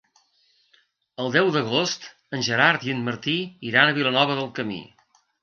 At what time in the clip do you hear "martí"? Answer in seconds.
3.11-3.37